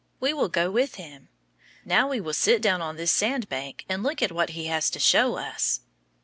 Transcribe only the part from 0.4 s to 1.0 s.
go with